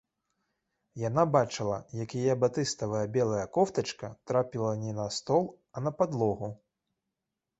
Яна 1.07 1.23
бачыла, 1.33 1.75
як 2.03 2.15
яе 2.21 2.33
батыставая 2.43 3.03
белая 3.17 3.43
кофтачка 3.57 4.09
трапіла 4.31 4.71
не 4.85 4.93
на 5.01 5.05
стол, 5.17 5.43
а 5.75 5.83
на 5.89 5.93
падлогу. 6.01 6.49